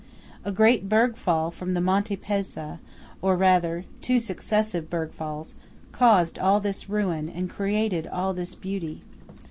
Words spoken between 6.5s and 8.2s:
this ruin, and created